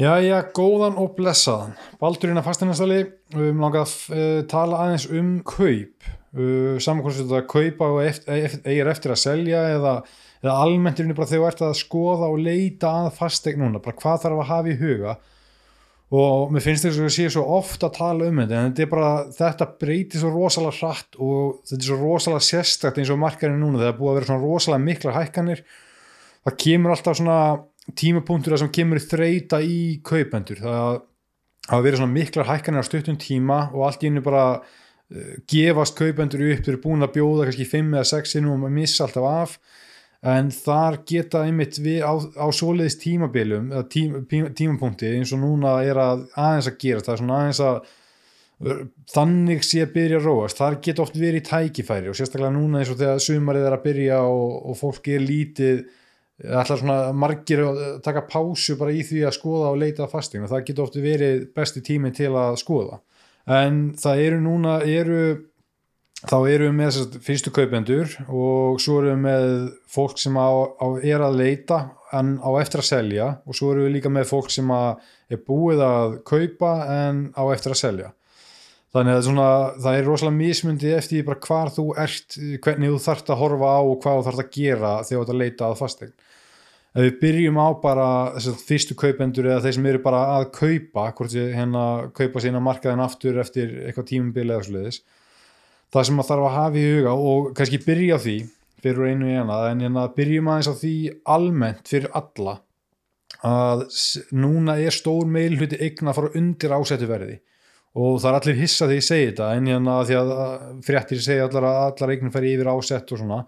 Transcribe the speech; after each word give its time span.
Jæja, 0.00 0.38
góðan 0.56 0.94
og 0.96 1.10
blessaðan. 1.18 1.74
Baldurinn 2.00 2.40
að 2.40 2.46
fastinastali, 2.46 3.00
við 3.34 3.50
um 3.50 3.58
langað 3.60 3.82
að 3.82 4.14
uh, 4.16 4.38
tala 4.48 4.78
aðeins 4.86 5.04
um 5.12 5.34
kaup. 5.44 6.06
Uh, 6.32 6.78
Saman 6.80 7.04
hvort 7.04 7.18
þetta 7.18 7.40
kaupa 7.50 7.88
og 7.92 7.98
eigir 8.32 8.88
eftir 8.88 9.12
að 9.12 9.20
selja 9.20 9.60
eða, 9.74 9.92
eða 10.40 10.54
almenntirinn 10.62 11.12
bara 11.18 11.28
þegar 11.28 11.42
þú 11.42 11.48
ert 11.50 11.64
að 11.66 11.76
skoða 11.82 12.30
og 12.32 12.40
leita 12.46 12.94
að 13.02 13.10
fastegn 13.18 13.60
núna, 13.60 13.82
bara 13.84 13.98
hvað 14.00 14.22
þarf 14.24 14.40
að 14.40 14.50
hafa 14.54 14.72
í 14.72 14.78
huga. 14.80 15.16
Og 16.16 16.54
mér 16.54 16.64
finnst 16.64 16.86
þess 16.86 16.96
að 16.96 17.06
ég 17.10 17.16
sé 17.18 17.26
svo 17.34 17.44
ofta 17.58 17.90
að 17.90 17.98
tala 17.98 18.30
um 18.30 18.40
þetta, 18.40 18.56
en 18.56 18.72
þetta 18.72 18.86
er 18.86 18.92
bara, 18.94 19.10
þetta 19.36 19.68
breytir 19.84 20.24
svo 20.24 20.30
rosalega 20.32 20.78
hratt 20.80 21.20
og 21.20 21.60
þetta 21.68 21.82
er 21.82 21.90
svo 21.90 22.00
rosalega 22.00 22.46
sérstakt 22.48 23.02
eins 23.02 23.12
og 23.12 23.20
markarinn 23.20 23.60
núna, 23.60 23.84
það 23.84 23.92
er 23.92 24.00
búið 24.00 24.14
að 24.14 24.18
vera 24.22 24.30
svona 24.32 24.48
rosalega 24.48 24.86
mikla 24.88 25.18
hækkanir. 25.18 25.62
Það 26.40 26.58
kemur 26.64 26.94
alltaf 26.96 27.20
svona 27.20 27.36
tímapunktur 27.96 28.58
sem 28.58 28.70
kemur 28.72 29.00
þreita 29.02 29.60
í 29.62 30.00
kaupendur. 30.06 30.60
Það 30.62 31.00
hafa 31.70 31.84
verið 31.84 32.00
svona 32.00 32.14
miklar 32.14 32.48
hækkanir 32.48 32.82
á 32.82 32.88
stuttum 32.88 33.18
tíma 33.20 33.60
og 33.74 33.86
allt 33.86 34.02
í 34.04 34.10
hennu 34.10 34.22
bara 34.24 34.46
uh, 34.58 35.36
gefast 35.50 35.98
kaupendur 35.98 36.42
upp. 36.48 36.64
Þeir 36.64 36.74
eru 36.74 36.82
búin 36.82 37.06
að 37.06 37.14
bjóða 37.18 37.46
kannski 37.48 37.68
5 37.68 37.94
eða 37.94 38.10
6 38.14 38.36
og 38.40 38.50
maður 38.50 38.76
missa 38.78 39.06
alltaf 39.06 39.28
af. 39.30 39.54
En 40.30 40.50
þar 40.52 40.98
geta 41.08 41.46
einmitt 41.46 41.78
við 41.80 42.02
á, 42.04 42.12
á 42.12 42.46
soliðis 42.52 42.98
tímabilum 43.00 43.70
tím, 43.88 44.18
tímapunkti 44.28 45.14
eins 45.16 45.32
og 45.32 45.40
núna 45.40 45.78
er 45.80 45.96
að 45.96 46.26
aðeins 46.36 46.68
að 46.68 46.76
gera 46.82 47.04
það 47.06 47.14
er 47.14 47.22
svona 47.22 47.38
aðeins 47.38 47.62
að 47.64 47.78
uh, 47.80 48.82
þannig 49.14 49.64
sé 49.64 49.86
að 49.86 49.94
byrja 49.94 50.20
að 50.20 50.28
róast. 50.28 50.60
Þar 50.60 50.76
geta 50.84 51.06
oft 51.06 51.16
verið 51.16 51.46
tækifæri 51.48 52.12
og 52.12 52.18
sérstaklega 52.18 52.52
núna 52.58 52.82
eins 52.82 52.92
og 52.92 53.00
þegar 53.00 53.24
sumarið 53.24 53.70
er 53.70 53.78
að 53.78 53.86
byrja 53.86 54.20
og, 54.28 54.60
og 54.68 54.78
fólk 54.82 55.08
er 55.14 55.24
lítið 55.24 55.88
ætlar 56.40 56.80
svona 56.80 56.98
margir 57.16 57.62
að 57.66 58.00
taka 58.04 58.24
pásu 58.28 58.76
bara 58.80 58.94
í 58.96 59.04
því 59.04 59.24
að 59.28 59.36
skoða 59.36 59.70
og 59.74 59.78
leita 59.82 60.08
fasting 60.08 60.44
og 60.44 60.52
það 60.52 60.66
getur 60.68 60.86
ofti 60.86 61.04
verið 61.04 61.46
besti 61.56 61.82
tími 61.84 62.12
til 62.16 62.32
að 62.32 62.56
skoða. 62.62 63.00
En 63.50 63.80
það 63.98 64.22
eru 64.24 64.40
núna 64.44 64.76
eru, 64.88 65.22
þá 66.22 66.36
eru 66.38 66.68
við 66.68 66.76
með 66.78 67.00
fyrstu 67.26 67.52
kaupendur 67.56 68.14
og 68.28 68.80
svo 68.80 69.00
eru 69.00 69.12
við 69.14 69.24
með 69.24 69.48
fólk 69.90 70.20
sem 70.20 70.36
á, 70.36 70.48
á, 70.80 70.86
er 71.02 71.24
að 71.24 71.40
leita 71.40 71.80
en 72.16 72.38
á 72.40 72.50
eftir 72.60 72.82
að 72.82 72.88
selja 72.88 73.28
og 73.44 73.58
svo 73.58 73.74
eru 73.74 73.84
við 73.86 73.98
líka 73.98 74.12
með 74.12 74.30
fólk 74.30 74.50
sem 74.54 74.72
er 74.72 75.44
búið 75.44 75.84
að 75.84 76.16
kaupa 76.28 76.72
en 76.94 77.28
á 77.36 77.42
eftir 77.52 77.76
að 77.76 77.82
selja. 77.82 78.14
Þannig 78.90 79.20
að 79.20 79.26
svona, 79.28 79.50
það 79.78 79.96
er 79.96 80.08
rosalega 80.08 80.34
mismundi 80.34 80.88
eftir 80.96 81.28
hvar 81.28 81.68
þú 81.70 81.84
ert 82.00 82.34
hvernig 82.64 82.90
þú 82.90 83.02
þart 83.04 83.28
að 83.30 83.40
horfa 83.44 83.68
á 83.78 83.80
og 83.84 84.00
hvað 84.02 84.16
þú 84.16 84.24
þart 84.26 84.42
að 84.42 84.50
gera 84.56 84.94
þegar 85.04 85.12
þú 85.12 85.20
ert 85.22 85.34
að 85.34 85.42
leita 85.44 85.68
að 85.68 85.78
fastegn 85.78 86.16
ef 86.90 87.04
við 87.04 87.18
byrjum 87.20 87.58
á 87.62 87.68
bara 87.82 88.06
fyrstu 88.58 88.96
kaupendur 88.98 89.46
eða 89.46 89.62
þeir 89.66 89.76
sem 89.76 89.88
eru 89.92 90.02
bara 90.02 90.22
að 90.38 90.46
kaupa 90.56 91.10
hvort 91.14 91.34
þið 91.34 91.52
hérna 91.54 91.84
kaupa 92.16 92.42
sína 92.42 92.62
markaðin 92.64 93.04
aftur 93.04 93.38
eftir 93.42 93.76
eitthvað 93.84 94.08
tímubili 94.10 94.56
eða 94.56 94.66
sluðis 94.66 95.02
það 95.94 96.08
sem 96.08 96.18
maður 96.18 96.30
þarf 96.32 96.48
að 96.48 96.56
hafa 96.56 96.80
í 96.80 96.88
huga 96.88 97.14
og 97.30 97.52
kannski 97.58 97.82
byrja 97.84 98.18
á 98.18 98.24
því 98.24 98.38
fyrir 98.80 99.12
einu 99.12 99.30
í 99.30 99.36
ena 99.38 99.60
en 99.68 99.84
hérna 99.84 100.08
byrjum 100.16 100.50
aðeins 100.50 100.72
á 100.72 100.74
því 100.80 100.96
almennt 101.36 101.90
fyrir 101.90 102.10
alla 102.20 102.56
að 103.46 103.86
núna 104.36 104.76
er 104.82 104.94
stór 104.94 105.28
meilhuti 105.30 105.78
eigna 105.80 106.10
að 106.12 106.18
fara 106.18 106.34
undir 106.40 106.74
ásettu 106.76 107.08
verði 107.08 107.38
og 107.98 108.20
það 108.22 108.30
er 108.30 108.38
allir 108.38 108.60
hissa 108.60 108.86
þegar 108.86 108.98
ég 108.98 109.06
segi 109.06 109.28
þetta 109.30 109.48
en 109.56 109.70
hérna 109.70 109.96
því 110.06 110.18
að 110.20 110.30
fréttir 110.86 111.22
segja 111.24 111.46
allar 111.48 111.66
að 111.70 111.80
allar 111.86 112.12
eignin 112.14 112.34
fær 112.34 112.46
yfir 112.50 112.70
ásett 112.70 113.14
og 113.14 113.22
svona 113.22 113.40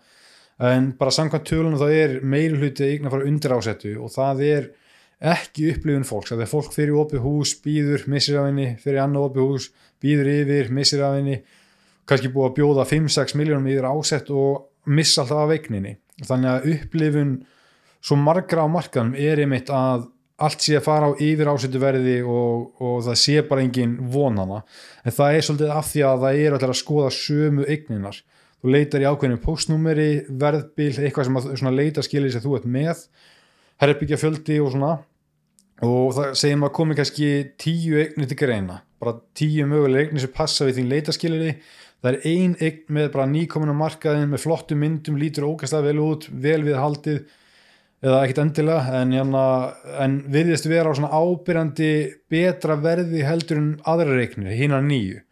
en 0.62 0.92
bara 0.98 1.14
samkvæmt 1.14 1.48
tölunum 1.48 1.80
þá 1.80 1.88
er 1.90 2.14
meir 2.22 2.54
hluti 2.54 2.86
eigin 2.86 3.08
að 3.08 3.16
fara 3.16 3.28
undir 3.30 3.54
ásettu 3.56 3.96
og 3.98 4.12
það 4.14 4.42
er 4.46 4.68
ekki 5.32 5.70
upplifun 5.72 6.06
fólks. 6.06 6.32
Að 6.32 6.42
þegar 6.42 6.50
fólk 6.50 6.74
fyrir 6.74 6.98
opið 6.98 7.24
hús, 7.24 7.54
býður, 7.62 8.06
missir 8.10 8.38
af 8.40 8.48
henni 8.48 8.68
fyrir 8.82 9.02
annar 9.04 9.28
opið 9.28 9.48
hús, 9.48 9.68
býður 10.02 10.30
yfir 10.32 10.72
missir 10.74 11.02
af 11.06 11.16
henni, 11.18 11.40
kannski 12.08 12.32
búið 12.34 12.48
að 12.48 12.56
bjóða 12.58 12.86
5-6 12.90 13.36
miljónum 13.38 13.68
yfir 13.70 13.88
ásett 13.90 14.32
og 14.34 14.90
missa 14.90 15.22
alltaf 15.22 15.44
af 15.44 15.54
eigninni. 15.54 15.96
Þannig 16.26 16.50
að 16.52 16.66
upplifun 16.76 17.36
svo 18.02 18.18
margra 18.18 18.66
á 18.66 18.68
markanum 18.70 19.14
er 19.18 19.42
einmitt 19.42 19.70
að 19.70 20.08
allt 20.42 20.64
sé 20.64 20.74
að 20.74 20.86
fara 20.88 21.10
á 21.10 21.12
yfir 21.22 21.50
ásettu 21.52 21.78
verði 21.82 22.18
og, 22.26 22.72
og 22.82 23.02
það 23.06 23.18
sé 23.20 23.42
bara 23.46 23.62
engin 23.62 23.94
vonana 24.10 24.62
en 25.04 25.14
það 25.14 25.36
er 25.36 25.46
svolítið 25.46 25.74
af 25.76 25.90
því 25.90 26.02
að 26.08 26.24
það 26.24 26.40
er 26.40 26.56
alltaf 26.56 26.72
að 26.72 26.80
skoða 26.80 27.12
sömu 27.14 27.66
eigninar 27.68 28.18
þú 28.62 28.74
leitar 28.74 29.04
í 29.04 29.08
ákveðinu 29.10 29.42
postnúmeri, 29.42 30.10
verðbíl, 30.28 30.92
eitthvað 31.02 31.30
sem 31.58 31.70
að 31.70 31.78
leita 31.78 32.04
skilir 32.06 32.32
sem 32.32 32.44
þú 32.44 32.56
ert 32.60 32.68
með, 32.70 33.06
herrbyggja 33.82 34.20
fjöldi 34.22 34.60
og 34.62 34.72
svona. 34.74 34.92
Og 35.82 36.12
það 36.14 36.34
segjum 36.38 36.66
að 36.68 36.74
komi 36.78 36.94
kannski 36.94 37.30
tíu 37.58 37.96
eignir 37.98 38.28
til 38.30 38.38
greina, 38.38 38.82
bara 39.02 39.16
tíu 39.34 39.66
möguleg 39.66 40.06
eignir 40.06 40.22
sem 40.22 40.34
passa 40.34 40.68
við 40.68 40.78
þín 40.78 40.92
leita 40.92 41.14
skilir 41.16 41.56
það 42.02 42.10
er 42.10 42.24
ein 42.26 42.56
eign 42.58 42.96
með 42.96 43.08
bara 43.14 43.28
nýkominu 43.30 43.74
markaðin 43.78 44.32
með 44.32 44.42
flottu 44.44 44.78
myndum, 44.78 45.18
lítur 45.20 45.46
ógæslega 45.46 45.86
vel 45.86 46.02
út, 46.02 46.26
vel 46.30 46.60
við 46.66 46.78
haldið 46.78 47.20
eða 48.02 48.22
ekkert 48.24 48.40
endilega 48.42 48.96
en, 48.98 49.12
jana, 49.14 49.44
en 50.02 50.16
viðist 50.34 50.66
vera 50.70 50.90
á 50.90 50.96
svona 50.98 51.12
ábyrjandi 51.14 51.92
betra 52.32 52.74
verði 52.82 53.22
heldur 53.22 53.60
en 53.60 53.68
aðra 53.86 54.16
reiknir, 54.18 54.56
hína 54.58 54.82
nýju 54.82 55.22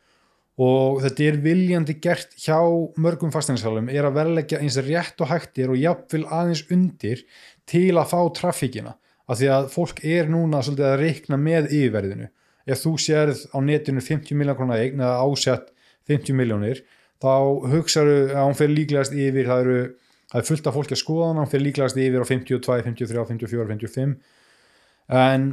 og 0.60 1.00
þetta 1.04 1.26
er 1.26 1.38
viljandi 1.40 1.96
gert 2.04 2.34
hjá 2.36 2.58
mörgum 3.00 3.32
fasteignasalum 3.32 3.88
er 3.88 4.04
að 4.04 4.18
verleggja 4.18 4.60
eins 4.60 4.76
rétt 4.84 5.22
og 5.24 5.30
hægtir 5.30 5.72
og 5.72 5.80
jafnvel 5.80 6.26
aðeins 6.28 6.66
undir 6.74 7.22
til 7.70 7.94
að 7.96 8.10
fá 8.12 8.20
trafíkina. 8.36 8.96
Af 9.30 9.38
því 9.40 9.50
að 9.54 9.68
fólk 9.72 10.02
er 10.04 10.28
núna 10.28 10.60
svolítið 10.66 10.88
að 10.90 11.00
reikna 11.00 11.38
með 11.40 11.70
yfirverðinu. 11.70 12.28
Ef 12.68 12.82
þú 12.82 12.92
sérð 13.00 13.44
á 13.54 13.58
netinu 13.64 14.02
50 14.04 14.36
miljón 14.36 14.58
krónar 14.58 14.82
eign 14.82 15.00
eða 15.00 15.22
ásett 15.24 15.70
50 16.10 16.36
miljónir 16.36 16.82
þá 17.20 17.32
hugsaðu 17.72 18.18
að 18.34 18.46
hún 18.48 18.58
fyrir 18.58 18.76
líklegast 18.78 19.16
yfir 19.16 19.48
það 19.48 19.64
eru, 19.64 19.80
það 20.32 20.42
er 20.42 20.46
fullt 20.50 20.68
af 20.68 20.76
fólki 20.76 20.96
að 20.96 21.02
skoða 21.02 21.30
hann 21.30 21.40
hún 21.42 21.50
fyrir 21.52 21.66
líklegast 21.68 22.00
yfir 22.00 22.24
á 22.24 22.30
52, 22.30 22.84
53, 22.86 23.24
54, 23.32 23.66
55 23.74 24.14
en 25.20 25.48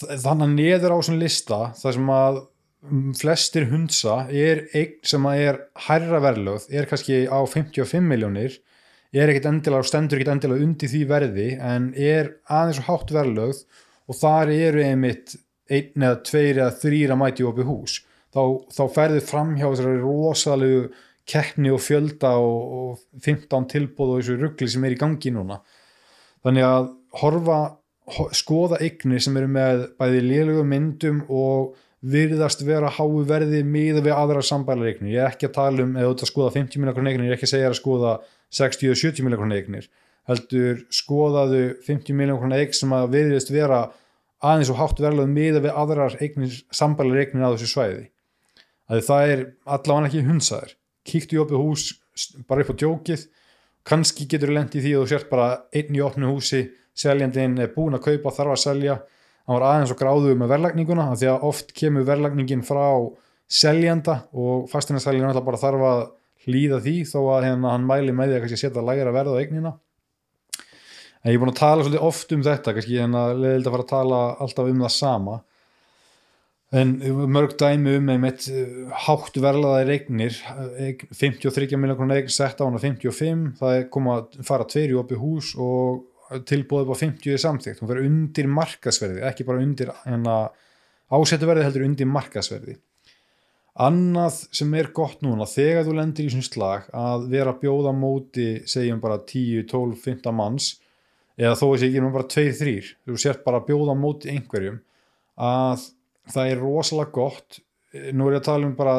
þannig 0.00 0.46
að 0.46 0.56
neður 0.56 0.96
á 0.96 0.98
svona 1.06 1.22
lista 1.22 1.60
þar 1.78 1.96
sem 1.96 2.12
að 2.16 2.40
flestir 3.20 3.66
hundsa 3.70 4.24
er 4.32 4.64
eign 4.76 4.96
sem 5.06 5.26
að 5.28 5.42
er 5.44 5.58
hærra 5.86 6.20
verðlöð, 6.24 6.68
er 6.72 6.88
kannski 6.88 7.26
á 7.28 7.38
55 7.44 8.06
miljónir, 8.08 8.56
er 9.12 9.28
ekkert 9.28 9.50
endilega 9.50 9.84
og 9.84 9.88
stendur 9.90 10.18
ekkert 10.18 10.34
endilega 10.36 10.64
undir 10.64 10.90
því 10.92 11.02
verði 11.10 11.48
en 11.58 11.90
er 11.98 12.34
aðeins 12.48 12.80
og 12.82 12.88
hátt 12.88 13.12
verðlöð 13.14 13.62
og 14.08 14.18
þar 14.20 14.52
eru 14.54 14.84
einmitt 14.86 15.36
einn 15.70 16.06
eða 16.06 16.22
tveir 16.26 16.62
eða 16.62 16.78
þrýra 16.80 17.18
mæti 17.18 17.46
opið 17.46 17.68
hús, 17.68 17.98
þá, 18.34 18.42
þá 18.72 18.82
ferður 18.94 19.26
fram 19.28 19.52
hjá 19.58 19.66
þessari 19.68 20.00
rosalegu 20.00 20.88
keppni 21.30 21.70
og 21.70 21.82
fjölda 21.84 22.32
og, 22.40 22.72
og 22.80 23.20
15 23.22 23.68
tilbúð 23.70 24.14
og 24.14 24.22
þessu 24.22 24.38
ruggli 24.40 24.70
sem 24.70 24.86
er 24.86 24.96
í 24.96 24.98
gangi 24.98 25.30
núna. 25.34 25.60
Þannig 26.42 26.66
að 26.66 26.88
horfa, 27.20 27.60
skoða 28.34 28.80
eignir 28.82 29.22
sem 29.22 29.36
eru 29.38 29.50
með 29.52 29.84
bæði 30.00 30.24
liðlegu 30.24 30.64
myndum 30.66 31.22
og 31.28 31.76
virðast 32.00 32.62
vera 32.64 32.88
háu 32.88 33.22
verði 33.28 33.60
miða 33.66 34.00
við 34.04 34.14
aðra 34.16 34.42
sambælar 34.44 34.88
eignir, 34.88 35.12
ég 35.14 35.24
er 35.24 35.34
ekki 35.34 35.50
að 35.50 35.56
tala 35.58 35.84
um 35.84 35.96
eða 35.98 36.12
út 36.14 36.22
að 36.24 36.30
skoða 36.30 36.52
50 36.54 36.80
miljonar 36.80 36.96
krónar 36.96 37.12
eignir, 37.12 37.26
ég 37.28 37.34
er 37.34 37.38
ekki 37.38 37.48
að 37.48 37.54
segja 37.54 37.70
að 37.70 37.76
skoða 37.80 38.12
60-70 38.56 39.26
miljonar 39.26 39.42
krónar 39.42 39.60
eignir. 39.60 39.90
Heldur 40.30 40.80
skoðaðu 40.94 41.62
50 41.84 42.16
miljonar 42.16 42.40
krónar 42.40 42.64
eign 42.64 42.78
sem 42.78 42.94
að 42.96 43.12
virðist 43.16 43.52
vera 43.52 43.82
aðeins 44.40 44.72
og 44.72 44.80
hátt 44.80 45.02
verðlega 45.04 45.34
miða 45.34 45.60
við 45.66 46.22
eignir, 46.24 46.56
sambælar 46.72 47.20
eignir 47.20 47.44
á 47.44 47.52
þessu 47.52 47.68
svæði. 47.74 48.06
Að 48.88 49.04
það 49.06 49.32
er 49.34 49.44
allavega 49.64 50.08
ekki 50.08 50.26
hunsaður, 50.26 50.72
kíktu 51.04 51.36
í 51.36 51.42
opið 51.44 51.60
hús 51.60 51.84
bara 52.48 52.64
upp 52.64 52.72
á 52.72 52.80
djókið. 52.80 53.28
Kannski 53.84 54.26
getur 54.28 54.50
þú 54.50 54.56
lendið 54.56 54.84
því 54.84 54.92
að 54.96 55.04
þú 55.04 55.10
sért 55.12 55.30
bara 55.30 55.48
einn 55.76 55.96
í 55.96 56.02
opnu 56.04 56.32
húsi, 56.32 56.64
seljandin 56.96 57.58
er 57.60 57.72
búin 57.74 57.96
að 57.96 58.06
kaupa 58.08 58.32
þarf 58.34 58.56
að 58.56 58.62
selja 58.64 58.96
hann 59.50 59.58
var 59.58 59.66
aðeins 59.66 59.90
og 59.90 59.98
gráðuð 59.98 60.36
með 60.38 60.52
verðlagninguna 60.52 61.04
því 61.18 61.28
að 61.32 61.44
oft 61.48 61.72
kemur 61.74 62.04
verðlagningin 62.06 62.60
frá 62.62 62.84
seljanda 63.50 64.20
og 64.30 64.68
fastinarseljin 64.70 65.26
alltaf 65.26 65.46
bara 65.48 65.58
þarf 65.58 65.86
að 65.88 66.02
hlýða 66.44 66.78
því 66.84 66.96
þó 67.10 67.18
að 67.34 67.46
hérna, 67.48 67.72
hann 67.74 67.88
mæli 67.88 68.14
með 68.14 68.30
því 68.30 68.36
að 68.36 68.44
kannski 68.44 68.58
setja 68.62 68.84
lægara 68.86 69.14
verð 69.16 69.34
á 69.34 69.40
eignina. 69.42 69.72
En 71.20 71.32
ég 71.32 71.36
er 71.36 71.42
búin 71.42 71.50
að 71.50 71.58
tala 71.58 71.82
svolítið 71.82 72.06
oft 72.06 72.34
um 72.36 72.44
þetta 72.46 72.74
kannski 72.76 73.00
en 73.02 73.16
að 73.18 73.32
leiðilegt 73.42 73.66
að 73.66 73.74
fara 73.74 73.86
að 73.88 73.90
tala 73.90 74.20
alltaf 74.46 74.70
um 74.70 74.84
það 74.84 74.94
sama. 74.94 75.34
En 76.80 76.94
mörg 77.34 77.56
dæmi 77.58 77.96
um 77.98 78.12
einmitt 78.14 78.46
eh, 78.54 78.70
hátt 79.08 79.34
verðlaðar 79.42 79.90
eignir 79.90 80.38
53 81.18 81.74
miljónar 81.74 82.20
eign 82.22 82.30
sett 82.30 82.62
á 82.62 82.68
hana 82.68 82.78
55 82.78 83.58
það 83.58 83.80
er 83.80 83.88
komið 83.90 84.14
að 84.14 84.46
fara 84.46 84.68
tveir 84.70 84.94
í 84.94 85.00
oppi 85.02 85.18
hús 85.18 85.50
og 85.58 86.06
tilbúið 86.50 86.92
á 86.92 86.96
50 87.00 87.40
samþygt, 87.42 87.80
hún 87.82 87.90
verður 87.90 88.10
undir 88.10 88.50
markasverði, 88.50 89.24
ekki 89.26 89.46
bara 89.48 89.64
undir 89.64 89.90
hérna, 90.04 90.36
ásettuverði 91.10 91.66
heldur 91.66 91.86
undir 91.88 92.10
markasverði 92.10 92.76
annað 93.80 94.42
sem 94.56 94.72
er 94.76 94.90
gott 94.94 95.22
núna 95.24 95.46
þegar 95.48 95.86
þú 95.86 95.96
lendir 95.96 96.26
í 96.26 96.32
svona 96.32 96.46
slag 96.46 96.88
að 96.96 97.26
vera 97.32 97.54
að 97.54 97.60
bjóða 97.62 97.92
móti 97.96 98.46
segjum 98.68 99.00
bara 99.02 99.20
10, 99.22 99.66
12, 99.70 99.98
15 100.04 100.36
manns 100.36 100.70
eða 101.40 101.56
þó 101.56 101.66
ekki 101.76 102.02
nú 102.02 102.10
bara 102.12 102.28
tveir 102.30 102.56
þrýr 102.58 102.90
þú 103.06 103.18
sért 103.20 103.44
bara 103.46 103.60
að 103.60 103.70
bjóða 103.70 103.96
móti 103.98 104.32
einhverjum 104.34 104.80
að 105.40 105.86
það 106.30 106.50
er 106.52 106.60
rosalega 106.60 107.14
gott. 107.14 107.60
Nú 107.90 108.28
er 108.28 108.36
ég 108.36 108.42
að 108.42 108.48
tala 108.50 108.68
um 108.68 108.74
bara 108.78 108.96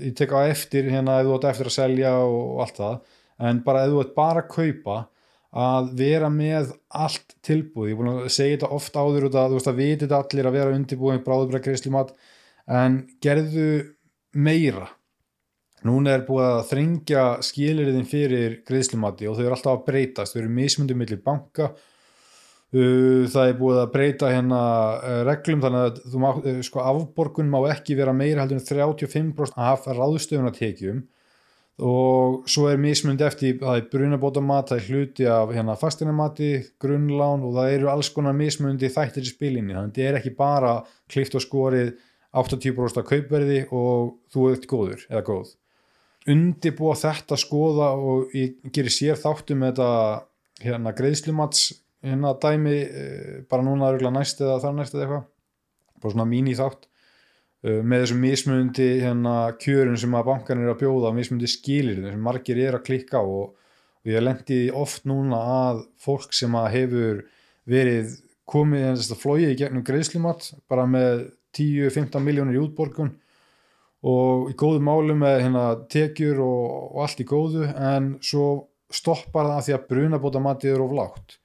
ég 0.00 0.14
tek 0.16 0.30
á 0.32 0.40
eftir 0.46 0.86
hérna 0.88 1.18
ef 1.20 1.26
þú 1.26 1.34
ætti 1.36 1.50
eftir 1.50 1.70
að 1.70 1.76
selja 1.76 2.12
og 2.24 2.62
allt 2.64 2.78
það 2.78 2.94
en 3.50 3.64
bara 3.64 3.82
ef 3.84 3.92
þú 3.92 4.04
ætti 4.04 4.16
bara 4.20 4.44
að 4.44 4.52
kaupa 4.54 5.00
að 5.50 5.90
vera 5.98 6.28
með 6.30 6.70
allt 6.94 7.34
tilbúið, 7.42 7.90
ég 7.90 7.96
er 7.96 7.98
búin 7.98 8.12
að 8.12 8.30
segja 8.30 8.56
þetta 8.56 8.74
oft 8.76 8.96
áður 8.96 9.26
út 9.26 9.38
að 9.40 9.50
þú 9.50 9.58
veist 9.58 9.70
að 9.70 9.80
vitið 9.80 10.14
allir 10.14 10.48
að 10.48 10.56
vera 10.56 10.76
undirbúið 10.76 11.22
bráðubræð 11.26 11.64
greiðslumat 11.64 12.12
en 12.70 12.98
gerðu 13.24 13.68
meira. 14.38 14.86
Núna 15.88 16.14
er 16.14 16.26
búið 16.26 16.46
að 16.46 16.66
þringja 16.70 17.22
skiliriðin 17.42 18.08
fyrir 18.08 18.58
greiðslumati 18.68 19.26
og 19.26 19.38
þau 19.38 19.46
eru 19.46 19.54
alltaf 19.56 19.78
að 19.78 19.86
breytast, 19.86 20.34
þau 20.34 20.42
eru 20.42 20.52
mismundum 20.58 21.00
millir 21.00 21.22
banka. 21.24 21.70
Það 22.70 23.46
er 23.48 23.56
búið 23.58 23.78
að 23.80 23.94
breyta 23.94 24.28
hérna 24.30 24.60
reglum 25.26 25.62
þannig 25.64 25.86
að 25.88 26.18
má, 26.22 26.28
sko, 26.62 26.84
afborgun 26.84 27.50
má 27.50 27.58
ekki 27.72 27.96
vera 27.98 28.14
meira 28.14 28.44
heldur 28.44 28.60
en 28.60 28.68
35% 28.68 29.56
af 29.58 29.88
ráðstöfunartekjum 29.88 31.00
og 31.80 32.48
svo 32.50 32.66
er 32.68 32.80
mismund 32.80 33.22
eftir 33.24 33.56
það 33.60 33.78
er 33.78 33.86
brunabóta 33.92 34.42
mat, 34.44 34.68
það 34.68 34.80
er 34.80 34.88
hluti 34.88 35.26
af 35.30 35.52
hérna, 35.54 35.76
fastinamati, 35.80 36.50
grunnlán 36.82 37.44
og 37.46 37.54
það 37.56 37.76
eru 37.76 37.88
alls 37.92 38.10
konar 38.12 38.36
mismundi 38.36 38.90
þættir 38.92 39.24
í 39.24 39.30
spilinni 39.32 39.72
þannig 39.72 39.86
að 39.86 39.94
þetta 39.94 40.08
er 40.08 40.18
ekki 40.18 40.34
bara 40.36 40.74
klift 41.08 41.38
og 41.38 41.44
skorið 41.46 41.94
80% 42.36 43.00
af 43.00 43.08
kaupverði 43.08 43.62
og 43.72 44.12
þú 44.30 44.50
ert 44.52 44.68
góður 44.70 45.06
eða 45.08 45.24
góð. 45.26 45.54
Undibúa 46.30 46.98
þetta 47.00 47.38
skoða 47.40 47.94
og 47.96 48.36
ég 48.36 48.60
gerir 48.74 48.92
sér 48.92 49.16
þáttum 49.18 49.64
með 49.64 49.72
þetta 49.72 50.66
hérna, 50.66 50.92
greiðslumats 50.94 51.70
hérna 52.04 52.34
dæmi 52.42 52.76
eh, 52.76 53.40
bara 53.48 53.64
núna 53.64 53.94
næst 54.12 54.44
eða 54.44 54.60
þar 54.60 54.76
næst 54.76 54.94
eða 54.94 55.06
eitthvað. 55.06 55.26
Bara 56.00 56.14
svona 56.14 56.28
mín 56.28 56.52
í 56.52 56.56
þátt 56.56 56.89
með 57.60 58.04
þessum 58.04 58.22
mismundi 58.24 58.88
hérna 59.02 59.34
kjörun 59.60 59.98
sem 60.00 60.14
að 60.16 60.28
bankan 60.30 60.62
er 60.62 60.72
að 60.72 60.78
bjóða 60.80 61.12
mismundi 61.12 61.50
skilir 61.50 62.06
sem 62.06 62.22
margir 62.24 62.60
er 62.62 62.78
að 62.78 62.86
klikka 62.86 63.20
og, 63.20 63.50
og 64.00 64.08
ég 64.08 64.24
lendi 64.24 64.60
oft 64.72 65.04
núna 65.08 65.40
að 65.66 65.82
fólk 66.00 66.32
sem 66.36 66.56
að 66.56 66.70
hefur 66.78 67.20
verið 67.68 68.14
komið 68.50 68.86
en 68.86 68.96
þess 68.96 69.12
að 69.14 69.22
flóið 69.24 69.52
í 69.52 69.58
gegnum 69.60 69.84
greiðslimat 69.86 70.48
bara 70.70 70.86
með 70.88 71.26
10-15 71.58 72.24
miljónir 72.24 72.56
í 72.56 72.62
útborgun 72.62 73.12
og 74.08 74.48
í 74.48 74.56
góðu 74.56 74.80
málu 74.84 75.14
með 75.18 75.42
hérna 75.44 75.64
tekjur 75.92 76.40
og, 76.40 76.66
og 76.96 77.04
allt 77.04 77.20
í 77.20 77.28
góðu 77.28 77.68
en 77.68 78.14
svo 78.24 78.46
stoppar 78.90 79.50
það 79.50 79.58
að 79.58 79.66
því 79.66 79.74
að 79.76 79.88
brunabóta 79.92 80.42
matið 80.42 80.74
er 80.74 80.84
oflátt 80.86 81.36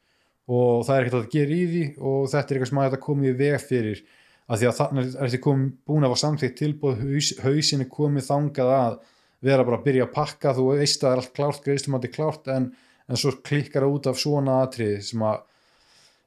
og 0.48 0.86
það 0.86 0.96
er 0.96 1.04
ekkert 1.04 1.20
að 1.20 1.34
gera 1.34 1.56
í 1.56 1.66
því 1.74 1.84
og 2.00 2.30
þetta 2.32 2.46
er 2.46 2.56
eitthvað 2.56 2.72
sem 2.72 2.80
að 2.80 2.88
þetta 2.88 3.06
komið 3.06 3.32
í 3.32 3.38
veg 3.42 3.66
fyrir 3.66 4.06
að 4.46 4.62
því 4.62 4.70
að 4.70 4.78
þannig 4.80 5.12
er 5.16 5.34
þetta 5.34 5.58
búin 5.90 6.06
að 6.06 6.14
fá 6.14 6.22
samþýtt 6.22 6.58
tilbúð 6.60 7.04
haus, 7.04 7.32
hausinni 7.42 7.88
komið 7.90 8.28
þangað 8.30 8.72
að 8.76 8.98
vera 9.46 9.66
bara 9.66 9.80
að 9.80 9.86
byrja 9.88 10.08
að 10.08 10.16
pakka 10.16 10.54
þú 10.58 10.68
veist 10.72 11.02
að 11.02 11.08
það 11.08 11.16
er 11.16 11.22
allt 11.22 11.36
klárt, 11.38 11.64
greiðstumandi 11.66 12.12
klárt 12.14 12.50
en, 12.54 12.70
en 13.10 13.22
svo 13.22 13.34
klikkar 13.46 13.86
það 13.86 13.96
út 13.98 14.10
af 14.12 14.22
svona 14.22 14.60
atrið 14.66 15.00
sem 15.10 15.26
að 15.26 15.40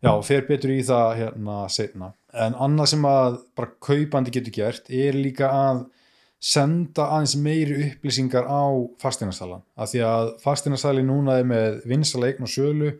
já, 0.03 0.13
fer 0.27 0.49
betur 0.49 0.75
í 0.75 0.81
það 0.87 1.13
hérna 1.23 1.61
setna 1.73 2.11
en 2.47 2.59
annað 2.67 2.93
sem 2.93 3.07
að 3.09 3.39
bara 3.59 3.73
kaupandi 3.83 4.35
getur 4.35 4.55
gert 4.59 4.91
er 4.93 5.17
líka 5.17 5.51
að 5.51 5.87
senda 6.39 7.09
aðeins 7.17 7.35
meiri 7.43 7.79
upplýsingar 7.89 8.47
á 8.47 8.63
fastinarsalan, 9.03 9.65
að 9.75 9.95
því 9.95 10.03
að 10.07 10.29
fastinarsalin 10.45 11.09
núna 11.11 11.41
er 11.41 11.49
með 11.51 11.81
vinsaleikn 11.91 12.47
og 12.47 12.53
sölu 12.53 12.93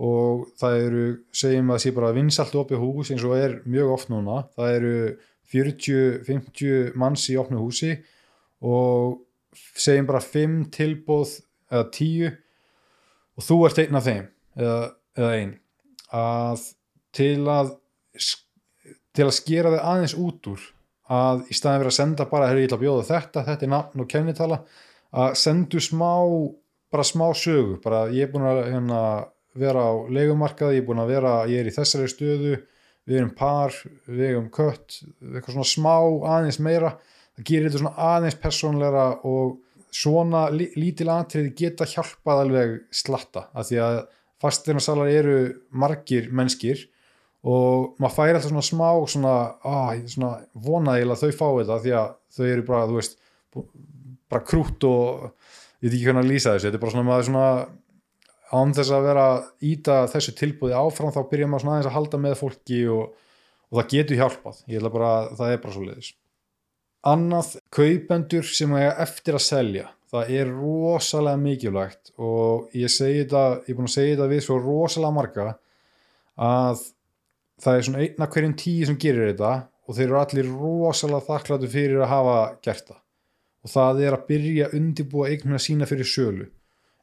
og 0.00 0.46
það 0.60 0.76
eru, 0.86 1.06
segjum 1.36 1.70
að 1.70 1.76
það 1.76 1.82
sé 1.84 1.92
bara 1.96 2.14
vinsalt 2.16 2.54
opið 2.56 2.80
hús 2.80 3.10
eins 3.12 3.24
og 3.28 3.34
er 3.36 3.58
mjög 3.68 3.92
oft 3.96 4.12
núna, 4.12 4.44
það 4.56 4.76
eru 4.78 4.94
40-50 5.50 6.94
manns 7.00 7.26
í 7.28 7.36
opnu 7.40 7.60
húsi 7.60 7.92
og 8.64 9.20
segjum 9.74 10.08
bara 10.08 10.22
5 10.24 10.60
tilbóð 10.72 11.34
eða 11.70 11.88
10 11.96 12.30
og 12.30 13.46
þú 13.46 13.58
ert 13.66 13.80
einn 13.82 13.98
af 13.98 14.06
þeim 14.06 14.28
eða, 14.60 14.78
eða 15.18 15.32
einn 15.36 15.56
að 16.16 16.68
til 17.16 17.40
að 17.50 17.74
til 19.16 19.26
að 19.26 19.36
skera 19.36 19.72
þig 19.74 19.82
aðeins 19.90 20.14
út 20.18 20.48
úr 20.52 20.64
að 21.10 21.42
í 21.50 21.56
staðin 21.58 21.82
verið 21.82 21.92
að 21.92 21.98
senda 21.98 22.26
bara 22.30 22.48
hefur 22.48 22.62
ég 22.62 22.70
til 22.70 22.78
að 22.78 22.84
bjóða 22.84 23.06
þetta, 23.08 23.44
þetta 23.48 23.66
er 23.66 23.72
nafn 23.74 24.04
og 24.04 24.10
kennitala 24.10 24.60
að 25.10 25.36
sendu 25.42 25.82
smá 25.82 26.14
bara 26.90 27.06
smá 27.06 27.26
sögu, 27.34 27.78
bara 27.82 28.06
ég 28.14 28.26
er 28.26 28.32
búin 28.32 28.46
að 28.46 28.64
hérna 28.70 29.00
vera 29.58 29.86
á 29.86 29.92
leikumarkaði, 30.12 30.78
ég 30.78 30.84
er 30.84 30.86
búin 30.88 31.02
að 31.02 31.14
vera 31.14 31.32
ég 31.50 31.62
er 31.62 31.70
í 31.70 31.74
þessari 31.74 32.10
stöðu, 32.10 32.60
við 33.08 33.16
erum 33.18 33.32
par 33.34 33.74
við 34.06 34.26
erum 34.28 34.50
kött, 34.54 35.00
eitthvað 35.18 35.56
svona 35.56 35.72
smá 35.72 35.96
aðeins 36.36 36.60
meira, 36.62 36.94
það 37.34 37.48
gerir 37.48 37.68
þetta 37.68 37.82
svona 37.82 38.08
aðeins 38.14 38.38
personleira 38.42 39.06
og 39.26 39.58
svona 39.90 40.46
lítil 40.54 41.08
aðtriði 41.10 41.52
geta 41.58 41.88
hjálpað 41.88 42.44
alveg 42.44 42.76
slatta, 42.94 43.48
af 43.50 43.68
því 43.70 43.80
að 43.82 44.00
fastinarsalar 44.40 45.10
eru 45.12 45.38
margir 45.76 46.30
mennskir 46.32 46.86
og 47.40 47.96
maður 48.00 48.16
fær 48.16 48.34
alltaf 48.34 48.50
svona 48.50 48.64
smá 48.64 48.88
svona, 49.08 49.34
ah, 49.64 49.92
svona 50.08 50.32
vonaðil 50.52 51.10
að 51.14 51.24
þau 51.24 51.30
fá 51.36 51.46
þetta 51.48 51.78
því 51.84 51.94
að 51.96 52.10
þau 52.36 52.46
eru 52.46 52.64
bara, 52.68 52.86
þú 52.88 52.98
veist 52.98 53.16
bara 54.30 54.46
krút 54.46 54.86
og 54.88 55.30
ég 55.80 55.88
veit 55.88 55.94
ekki 55.94 56.06
hvernig 56.06 56.24
að 56.26 56.32
lýsa 56.34 56.54
þessu, 56.54 56.68
þetta 56.68 56.78
er 56.78 56.84
bara 56.84 56.94
svona 56.94 57.08
maður 57.08 57.28
svona 57.30 57.46
án 58.50 58.74
þess 58.74 58.94
að 58.94 59.06
vera 59.06 59.26
íta 59.62 60.00
þessu 60.10 60.34
tilbúði 60.38 60.78
áfram 60.78 61.14
þá 61.14 61.20
byrja 61.30 61.50
maður 61.50 61.64
svona 61.64 61.76
aðeins 61.76 61.90
að 61.90 61.98
halda 61.98 62.22
með 62.24 62.38
fólki 62.40 62.80
og, 62.90 63.12
og 63.70 63.80
það 63.80 63.92
getur 63.94 64.20
hjálpað. 64.22 64.64
Ég 64.66 64.80
held 64.80 64.90
að 64.90 64.96
bara, 64.98 65.12
það 65.38 65.54
er 65.54 65.62
bara 65.62 65.76
svo 65.76 65.86
leiðis 65.86 66.10
annað, 67.06 67.56
kaupendur 67.72 68.46
sem 68.46 68.72
er 68.76 68.92
eftir 69.00 69.36
að 69.38 69.46
selja. 69.46 69.88
Það 70.10 70.30
er 70.40 70.48
rosalega 70.50 71.38
mikilvægt 71.38 72.10
og 72.18 72.72
ég 72.74 72.90
segi 72.90 73.22
þetta, 73.22 73.42
ég 73.62 73.70
er 73.70 73.76
búin 73.78 73.86
að 73.86 73.94
segja 73.94 74.14
þetta 74.16 74.30
við 74.32 74.40
svo 74.42 74.56
rosalega 74.58 75.14
marga 75.14 75.44
að 76.40 76.80
það 77.62 77.76
er 77.76 77.86
svona 77.86 78.02
einna 78.02 78.28
hverjum 78.32 78.56
tíu 78.58 78.88
sem 78.88 78.98
gerir 78.98 79.30
þetta 79.30 79.52
og 79.86 79.96
þeir 79.96 80.08
eru 80.08 80.18
allir 80.18 80.50
rosalega 80.50 81.26
þakkláttu 81.28 81.70
fyrir 81.70 82.02
að 82.02 82.10
hafa 82.10 82.38
gert 82.64 82.90
það. 82.90 82.98
Og 83.60 83.74
það 83.76 84.02
er 84.02 84.16
að 84.16 84.26
byrja 84.32 84.66
að 84.66 84.76
undibúa 84.80 85.30
eignuna 85.30 85.62
sína 85.62 85.86
fyrir 85.86 86.08
sölu 86.08 86.48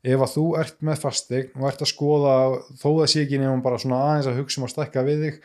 ef 0.03 0.23
að 0.23 0.33
þú 0.33 0.45
ert 0.61 0.81
með 0.85 1.01
fastegn 1.03 1.53
og 1.57 1.67
ert 1.69 1.83
að 1.83 1.91
skoða 1.91 2.33
þó 2.77 2.89
það 2.89 3.07
sé 3.11 3.23
ekki 3.23 3.39
nefnum 3.41 3.63
bara 3.65 3.79
svona 3.81 4.01
aðeins 4.05 4.29
að 4.29 4.41
hugsa 4.41 4.61
um 4.61 4.67
að 4.67 4.73
stekka 4.75 5.05
við 5.07 5.23
þig 5.25 5.39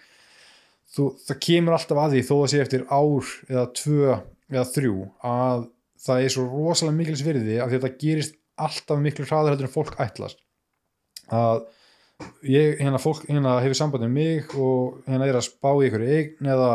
þú, 0.93 1.06
það 1.26 1.40
kemur 1.46 1.76
alltaf 1.78 2.02
að 2.02 2.16
því 2.16 2.22
þó 2.28 2.34
það 2.34 2.50
sé 2.52 2.62
eftir 2.66 2.86
ár 2.93 3.32
eða 3.48 3.67
tvö 3.81 4.17
eða 4.53 4.65
þrjú 4.74 4.96
að 5.32 5.67
það 6.03 6.24
er 6.24 6.34
svo 6.34 6.46
rosalega 6.50 6.98
mikils 6.98 7.24
virði 7.27 7.60
að 7.62 7.77
þetta 7.77 7.93
gerist 8.00 8.38
alltaf 8.62 9.00
miklu 9.00 9.27
hraður 9.29 9.55
heldur 9.55 9.69
en 9.69 9.74
fólk 9.77 9.94
ætlast 10.03 10.43
að 11.32 11.62
ég, 12.46 12.77
hérna 12.81 13.00
fólk, 13.03 13.24
hérna 13.29 13.56
hefur 13.62 13.79
sambandið 13.79 14.12
mig 14.12 14.53
og 14.58 15.00
hérna 15.08 15.29
er 15.29 15.38
að 15.38 15.48
spá 15.48 15.70
í 15.72 15.88
ykkur 15.88 16.05
eign 16.05 16.50
eða, 16.55 16.70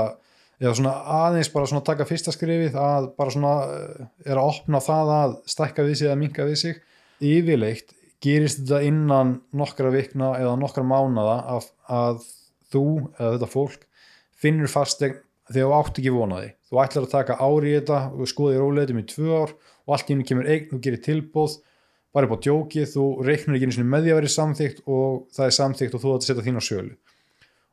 eða 0.62 0.74
svona 0.80 0.96
aðeins 1.20 1.52
bara 1.54 1.70
svona 1.70 1.86
taka 1.88 2.08
fyrsta 2.10 2.34
skrifið 2.36 2.78
að 2.82 3.12
bara 3.20 3.34
svona 3.34 3.54
eh, 3.76 4.06
er 4.26 4.40
að 4.40 4.52
opna 4.56 4.82
það 4.84 5.14
að 5.18 5.38
stekka 5.54 5.86
við 5.88 6.00
sig 6.00 6.10
eða 6.10 6.22
minka 6.24 6.48
við 6.48 6.62
sig 6.64 6.82
yfirleitt 7.24 7.94
gerist 8.24 8.64
þetta 8.64 8.82
innan 8.88 9.38
nokkra 9.58 9.92
vikna 9.94 10.34
eða 10.40 10.56
nokkra 10.60 10.84
mánada 10.88 11.38
að, 11.56 11.70
að 11.88 12.26
þú 12.74 12.86
eða 13.18 13.32
þetta 13.36 13.52
fólk 13.52 13.86
finnur 14.38 14.72
fastegn 14.72 15.22
þegar 15.48 15.70
þú 15.70 15.76
átt 15.78 16.02
ekki 16.02 16.14
vonaði 16.14 16.50
þú 16.68 16.82
ætlar 16.84 17.08
að 17.08 17.14
taka 17.14 17.38
ári 17.40 17.72
í 17.72 17.78
þetta 17.78 18.00
og 18.12 18.32
skoði 18.32 18.62
róleitum 18.62 19.02
í 19.02 19.06
tvö 19.08 19.30
ár 19.32 19.54
og 19.88 19.96
allt 19.96 20.10
í 20.10 20.16
hennu 20.16 20.28
kemur 20.28 20.50
eign 20.52 20.74
og 20.76 20.82
gerir 20.84 21.04
tilbóð 21.04 21.60
bara 22.16 22.28
upp 22.28 22.40
á 22.40 22.44
djókið, 22.44 22.88
þú 22.90 23.06
reiknur 23.28 23.58
ekki 23.58 23.68
eins 23.68 23.78
og 23.78 23.88
með 23.88 24.08
því 24.08 24.12
að 24.12 24.20
vera 24.20 24.34
samþygt 24.34 24.82
og 24.90 25.28
það 25.36 25.46
er 25.46 25.56
samþygt 25.58 25.96
og 25.96 26.02
þú 26.02 26.10
ætlar 26.10 26.24
að 26.24 26.28
setja 26.28 26.46
þín 26.48 26.60
á 26.60 26.64
sjölu 26.68 26.96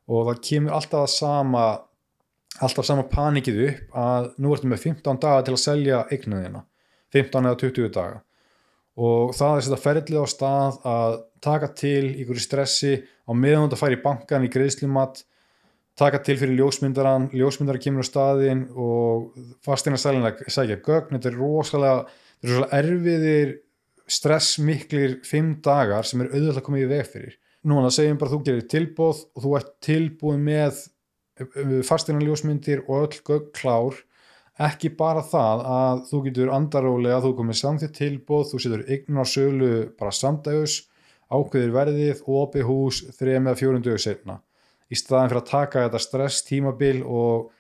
og 0.05 0.29
það 0.29 0.41
kemur 0.49 0.77
alltaf 0.79 1.11
sama 1.11 1.65
alltaf 2.63 2.87
sama 2.87 3.07
panikið 3.11 3.61
upp 3.69 3.99
að 4.05 4.31
nú 4.39 4.53
ertu 4.55 4.71
með 4.71 4.85
15 4.85 5.21
daga 5.23 5.47
til 5.47 5.57
að 5.57 5.63
selja 5.65 6.03
eignuðina 6.13 6.63
15 7.15 7.49
eða 7.49 7.61
20 7.65 7.95
daga 7.95 8.21
og 8.95 9.35
það 9.35 9.57
er 9.57 9.67
þetta 9.67 9.83
ferðlið 9.85 10.23
á 10.23 10.27
stað 10.31 10.81
að 10.87 11.21
taka 11.43 11.71
til 11.77 12.05
ykkur 12.23 12.41
stressi 12.41 12.97
á 13.03 13.33
meðan 13.35 13.69
þetta 13.69 13.81
fær 13.81 13.97
í 13.97 14.03
bankan 14.05 14.47
í 14.47 14.53
greiðslimat 14.53 15.25
taka 15.99 16.21
til 16.27 16.37
fyrir 16.41 16.59
ljósmyndaran 16.59 17.29
ljósmyndaran 17.35 17.83
kemur 17.83 18.07
á 18.07 18.11
staðin 18.11 18.65
og 18.75 19.35
fastina 19.65 19.99
sælina 20.01 20.33
sækja 20.35 20.81
gögn. 20.83 21.15
Þetta 21.15 21.31
er 21.31 21.39
rosalega, 21.39 22.01
þetta 22.41 22.49
er 22.49 22.55
rosalega 22.55 22.81
erfiðir 22.81 23.53
stressmiklir 24.15 25.21
fimm 25.25 25.55
dagar 25.65 26.07
sem 26.09 26.25
er 26.25 26.33
auðvitað 26.33 26.61
að 26.61 26.67
koma 26.67 26.83
í 26.83 26.89
veg 26.91 27.07
fyrir. 27.09 27.39
Núna 27.65 27.93
segjum 27.95 28.19
bara 28.21 28.35
þú 28.35 28.41
gerir 28.45 28.67
tilbóð 28.69 29.23
og 29.33 29.45
þú 29.45 29.55
ert 29.61 29.71
tilbúið 29.85 30.43
með 30.51 30.83
uh, 31.41 31.79
fastina 31.87 32.21
ljósmyndir 32.21 32.85
og 32.85 33.07
öll 33.07 33.23
gögn 33.25 33.55
klár 33.57 34.03
ekki 34.63 34.93
bara 34.95 35.23
það 35.27 35.63
að 35.75 36.03
þú 36.09 36.23
getur 36.29 36.51
andarólega, 36.55 37.21
þú 37.25 37.35
komið 37.41 37.61
samþitt 37.61 37.97
tilbóð, 37.99 38.51
þú 38.53 38.61
setur 38.63 38.85
eignar 38.87 39.31
sölu 39.31 39.71
bara 39.99 40.15
samdægus 40.15 40.81
ákveðir 41.35 41.73
verðið 41.75 42.21
og 42.27 42.43
opið 42.45 42.69
hús 42.69 43.01
þrejum 43.17 43.49
eða 43.49 43.61
fjórum 43.61 43.83
dögur 43.83 44.05
setna 44.05 44.39
í 44.95 44.99
staðan 44.99 45.31
fyrir 45.33 45.43
að 45.43 45.51
taka 45.51 45.85
þetta 45.87 46.03
stress 46.03 46.47
tímabil 46.47 47.03
og 47.03 47.51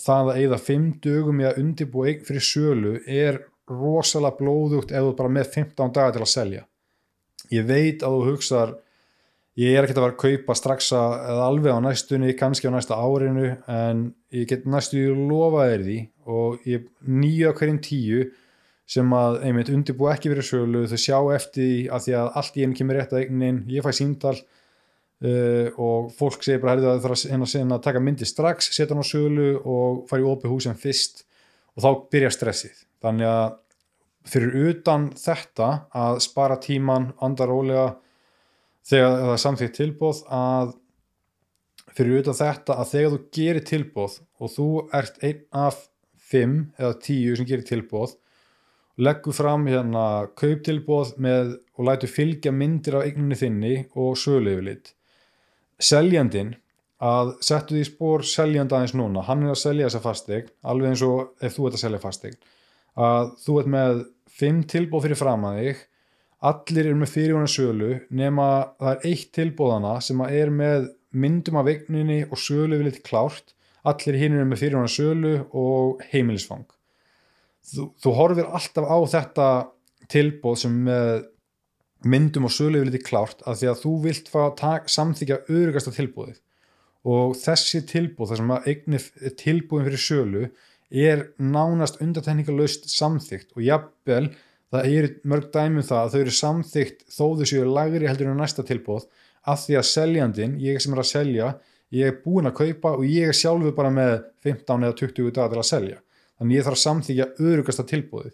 það 0.00 0.30
að 0.32 0.38
eigða 0.42 0.60
fimm 0.66 0.86
dögum 1.04 1.42
í 1.42 1.48
að 1.48 1.58
undirbúa 1.62 2.10
eign 2.10 2.24
fyrir 2.26 2.46
sölu 2.46 2.94
er 3.06 3.42
rosalega 3.70 4.38
blóðugt 4.40 4.92
ef 4.92 5.06
þú 5.06 5.16
bara 5.18 5.34
með 5.36 5.50
15 5.56 5.92
dagar 5.94 6.16
til 6.16 6.24
að 6.24 6.32
selja. 6.32 6.64
Ég 7.52 7.68
veit 7.68 8.02
að 8.02 8.16
þú 8.16 8.30
hugsar 8.30 8.74
ég 9.60 9.76
er 9.76 9.84
ekkert 9.84 10.00
að 10.00 10.06
vera 10.06 10.14
að 10.14 10.22
kaupa 10.22 10.56
strax 10.56 10.92
að, 10.96 11.16
alveg 11.44 11.76
á 11.76 11.80
næstunni, 11.84 12.36
kannski 12.38 12.70
á 12.70 12.72
næsta 12.72 12.96
árinu 12.96 13.50
en 13.68 14.06
ég 14.32 14.48
get 14.48 14.64
næstu 14.64 15.02
lofa 15.16 15.66
þér 15.72 15.84
því 15.88 15.98
og 16.32 16.64
ég 16.68 16.86
nýja 17.04 17.52
hverjum 17.58 17.82
tíu 17.84 18.24
sem 18.92 19.12
að 19.16 19.42
einmitt 19.46 19.70
undirbú 19.72 20.08
ekki 20.12 20.32
verið 20.32 20.48
sölu 20.48 20.86
þau 20.90 20.98
sjá 21.00 21.18
eftir 21.36 21.62
því 21.62 21.76
að 21.92 22.06
því 22.06 22.16
að 22.18 22.32
allt 22.40 22.56
í 22.56 22.64
einn 22.64 22.74
kemur 22.76 22.98
rétt 22.98 23.14
að 23.14 23.24
eignin, 23.24 23.62
ég 23.72 23.84
fæ 23.84 23.92
símdal 23.96 24.36
uh, 24.36 25.68
og 25.80 26.12
fólk 26.16 26.44
segir 26.44 26.62
bara 26.62 26.76
að 26.76 26.86
það 26.88 27.02
þarf 27.06 27.26
að, 27.36 27.74
að 27.76 27.84
taka 27.86 28.02
myndi 28.02 28.28
strax 28.28 28.72
setja 28.72 28.92
hann 28.92 29.04
á 29.04 29.12
sölu 29.12 29.50
og 29.60 30.04
fara 30.10 30.24
í 30.24 30.28
opið 30.28 30.54
húsum 30.54 30.78
fyrst. 30.78 31.24
Og 31.72 31.84
þá 31.84 31.90
byrja 32.12 32.32
stressið. 32.34 32.80
Þannig 33.00 33.28
að 33.30 33.54
fyrir 34.28 34.66
utan 34.70 35.08
þetta 35.18 35.68
að 35.98 36.18
spara 36.22 36.58
tíman 36.62 37.10
andar 37.24 37.50
ólega 37.50 37.86
þegar 38.88 39.18
það 39.18 39.34
er 39.34 39.42
samþýtt 39.44 39.76
tilbóð 39.78 40.22
að 40.38 40.72
fyrir 41.92 42.22
utan 42.22 42.38
þetta 42.38 42.78
að 42.80 42.90
þegar 42.94 43.12
þú 43.14 43.20
gerir 43.36 43.66
tilbóð 43.68 44.18
og 44.40 44.52
þú 44.56 44.68
ert 44.98 45.22
einn 45.26 45.42
af 45.64 45.84
fimm 46.32 46.56
eða 46.78 46.98
tíu 47.04 47.36
sem 47.36 47.48
gerir 47.48 47.66
tilbóð 47.68 48.16
leggur 49.02 49.36
fram 49.36 49.68
hérna 49.68 50.06
kauptilbóð 50.38 51.14
með 51.22 51.54
og 51.76 51.86
lætu 51.88 52.10
fylgja 52.10 52.52
myndir 52.54 52.98
af 52.98 53.06
eigninni 53.08 53.38
þinni 53.38 53.76
og 53.96 54.18
sölu 54.20 54.52
yfir 54.54 54.66
lit 54.68 54.92
seljandin 55.82 56.54
að 57.02 57.32
settu 57.42 57.74
því 57.74 57.84
spór 57.88 58.22
seljanda 58.28 58.78
aðeins 58.78 58.94
núna, 58.94 59.24
hann 59.26 59.42
er 59.42 59.56
að 59.56 59.62
selja 59.64 59.88
þessa 59.88 60.02
fastegn 60.04 60.52
alveg 60.62 60.92
eins 60.92 61.02
og 61.06 61.32
ef 61.42 61.56
þú 61.56 61.66
ert 61.66 61.78
að 61.78 61.84
selja 61.84 62.02
fastegn 62.02 62.36
að 63.08 63.32
þú 63.42 63.56
ert 63.60 63.72
með 63.74 64.04
fimm 64.32 64.60
tilbóð 64.70 65.08
fyrir 65.08 65.18
fram 65.18 65.48
að 65.48 65.58
þig 65.62 65.82
allir 66.42 66.90
er 66.90 66.98
með 66.98 67.12
fyrirvona 67.14 67.50
sölu 67.50 67.92
nema 68.10 68.46
það 68.80 68.92
er 68.92 69.08
eitt 69.10 69.32
tilbóðana 69.36 69.96
sem 70.02 70.22
er 70.26 70.52
með 70.54 70.88
myndum 71.12 71.58
af 71.60 71.68
eigninni 71.70 72.22
og 72.28 72.40
sölu 72.40 72.78
við 72.78 72.88
litið 72.88 73.04
klárt. 73.06 73.52
Allir 73.86 74.18
hinn 74.18 74.38
er 74.38 74.48
með 74.48 74.62
fyrirvona 74.64 74.90
sölu 74.90 75.34
og 75.48 76.02
heimilisfang. 76.12 76.66
Þú, 77.72 77.88
þú 78.02 78.14
horfir 78.18 78.48
alltaf 78.48 78.88
á 78.90 78.98
þetta 79.14 79.48
tilbóð 80.10 80.58
sem 80.64 80.80
með 80.88 81.28
myndum 82.02 82.48
og 82.48 82.54
sölu 82.54 82.80
við 82.80 82.90
litið 82.90 83.06
klárt 83.06 83.44
að 83.46 83.60
því 83.60 83.70
að 83.70 83.82
þú 83.84 83.92
vilt 84.06 84.32
samþykja 84.96 85.44
öðrugasta 85.46 85.94
tilbóðið 85.94 86.40
og 87.12 87.34
þessi 87.38 87.82
tilbóð 87.90 88.32
þar 88.32 88.40
sem 88.40 88.52
að 88.54 88.68
eignir 88.70 89.06
tilbóðin 89.38 89.88
fyrir 89.88 90.02
sölu 90.02 90.42
er 90.92 91.22
nánast 91.40 92.00
undartekningalöst 92.04 92.90
samþygt 92.92 93.54
og 93.56 93.64
jafnvel 93.66 94.26
það 94.72 94.94
er 94.96 95.10
mörg 95.28 95.50
dæmum 95.52 95.84
það 95.86 96.00
að 96.00 96.14
þau 96.14 96.20
eru 96.22 96.36
samþygt 96.38 97.04
þó 97.12 97.24
þau 97.38 97.46
séu 97.50 97.66
lagri 97.68 98.08
heldur 98.08 98.32
en 98.32 98.40
næsta 98.40 98.64
tilbóð 98.66 99.06
af 99.42 99.64
því 99.66 99.78
að 99.78 99.88
seljandin, 99.90 100.56
ég 100.62 100.80
sem 100.82 100.94
er 100.94 101.02
að 101.02 101.10
selja 101.10 101.50
ég 101.92 102.08
er 102.08 102.20
búin 102.24 102.48
að 102.48 102.58
kaupa 102.60 102.94
og 102.96 103.04
ég 103.06 103.30
er 103.30 103.36
sjálfu 103.36 103.74
bara 103.76 103.90
með 103.92 104.14
15 104.46 104.86
eða 104.86 104.96
20 105.02 105.34
dagar 105.34 105.52
til 105.52 105.60
að 105.60 105.68
selja. 105.68 105.98
Þannig 106.38 106.56
ég 106.56 106.66
þarf 106.66 106.78
að 106.78 106.84
samþykja 106.86 107.28
öðrugasta 107.42 107.84
tilbóðið 107.90 108.32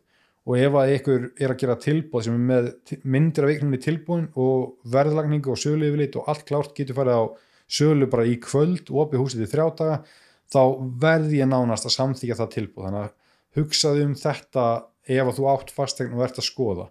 og 0.48 0.54
ef 0.56 0.76
að 0.80 0.92
ykkur 0.94 1.24
er 1.36 1.52
að 1.52 1.60
gera 1.60 1.76
tilbóð 1.82 2.24
sem 2.24 2.36
er 2.36 2.44
með 2.48 2.68
myndir 3.02 3.44
af 3.44 3.50
einhvern 3.52 3.74
veginn 3.74 3.84
tilbóðin 3.84 4.28
og 4.38 4.92
verðlagningu 4.94 5.52
og 5.52 5.60
sölu 5.60 5.88
yfirleitt 5.90 6.16
og 6.16 6.30
allt 6.30 6.46
klárt 6.48 6.72
getur 6.78 6.96
farið 6.96 7.20
á 7.20 7.24
sölu 7.68 8.08
bara 8.08 8.24
í 8.24 8.38
kvöld 8.40 8.88
og 8.88 9.02
opið 9.04 9.24
húsið 9.24 9.44
í 9.44 9.50
þrjá 9.50 9.66
daga 9.80 9.98
þá 10.48 10.62
verði 11.02 11.42
ég 11.42 11.50
nánast 11.50 11.88
að 11.88 11.96
samþykja 11.98 12.38
það 12.38 12.54
tilbúð 12.54 12.86
þannig 12.86 13.02
að 13.02 13.58
hugsaðu 13.58 14.06
um 14.06 14.14
þetta 14.16 14.64
ef 15.08 15.28
að 15.30 15.36
þú 15.38 15.50
átt 15.52 15.74
fastegn 15.74 16.16
og 16.16 16.24
ert 16.26 16.40
að 16.40 16.48
skoða. 16.48 16.88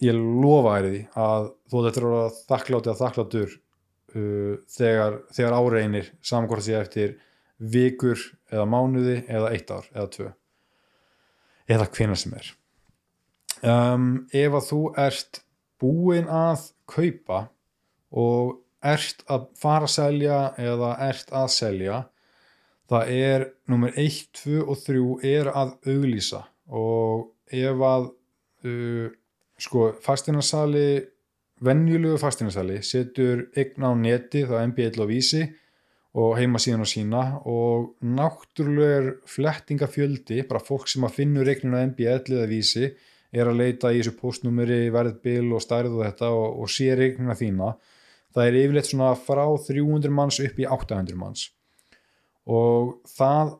Ég 0.00 0.16
lofa 0.16 0.78
þér 0.78 0.86
því 0.88 1.00
að 1.20 1.48
þú 1.70 1.82
eru 1.90 2.12
að 2.20 2.38
þakkláti 2.48 2.90
að 2.92 3.02
þakkláttur 3.02 3.50
uh, 3.56 4.54
þegar, 4.72 5.18
þegar 5.36 5.58
áreinir 5.58 6.12
samkvæmst 6.24 6.68
því 6.70 6.78
eftir 6.78 7.18
vikur 7.60 8.22
eða 8.48 8.64
mánuði 8.72 9.18
eða 9.28 9.52
eitt 9.52 9.70
ár 9.74 9.90
eða 9.92 10.08
tvö. 10.14 10.30
Eða 11.70 11.90
hvina 11.92 12.16
sem 12.18 12.34
er. 12.38 12.48
Um, 13.60 14.08
ef 14.32 14.56
að 14.56 14.68
þú 14.70 14.80
ert 14.98 15.42
búin 15.80 16.30
að 16.32 16.70
kaupa 16.88 17.42
og 18.10 18.56
ert 18.80 19.20
að 19.28 19.50
fara 19.60 19.84
að 19.84 19.92
selja 19.92 20.38
eða 20.56 20.94
ert 21.04 21.28
að 21.36 21.50
selja 21.52 21.98
það 22.90 23.12
er 23.14 23.44
nummer 23.70 23.92
1, 23.94 24.30
2 24.40 24.62
og 24.64 24.80
3 24.86 25.02
er 25.30 25.50
að 25.52 25.76
auglýsa 25.92 26.42
og 26.76 27.30
ef 27.50 27.84
að 27.86 28.10
uh, 28.66 29.08
sko 29.60 29.90
fastinarsali 30.04 31.00
vennjulegu 31.66 32.18
fastinarsali 32.20 32.80
setur 32.86 33.48
eigna 33.58 33.92
á 33.92 33.94
neti 33.98 34.46
þá 34.48 34.62
MBL 34.70 35.02
og 35.04 35.10
vísi 35.10 35.42
og 36.20 36.34
heima 36.38 36.58
síðan 36.58 36.82
og 36.86 36.90
sína 36.90 37.22
og 37.46 37.90
náttúrulegur 38.02 39.20
flettingafjöldi 39.30 40.42
bara 40.48 40.62
fólk 40.64 40.88
sem 40.90 41.04
að 41.06 41.20
finnur 41.20 41.50
eigninu 41.50 41.78
á 41.78 41.86
MBL 41.90 42.38
eða 42.38 42.50
vísi 42.50 42.88
er 43.30 43.46
að 43.46 43.60
leita 43.60 43.92
í 43.92 44.00
þessu 44.00 44.16
postnúmeri 44.18 44.88
verðbil 44.90 45.52
og 45.54 45.62
stærð 45.62 46.00
og 46.00 46.06
þetta 46.08 46.32
og, 46.34 46.62
og 46.64 46.72
sé 46.72 46.90
eignina 46.96 47.36
þína 47.38 47.74
það 48.34 48.46
er 48.46 48.58
yfirleitt 48.62 48.90
svona 48.90 49.10
frá 49.18 49.44
300 49.66 50.14
manns 50.14 50.38
upp 50.42 50.60
í 50.60 50.66
800 50.66 51.18
manns. 51.18 51.48
Og 52.50 53.00
það 53.10 53.54